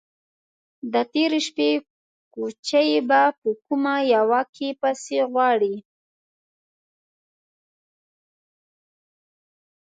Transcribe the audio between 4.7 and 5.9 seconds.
پسې غواړې؟